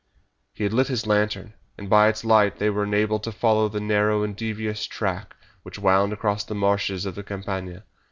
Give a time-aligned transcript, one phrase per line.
[0.55, 3.79] He had lit his lantern, and by its light they were enabled to follow a
[3.79, 7.83] narrow and devious track which wound across the marshes of the Campagna.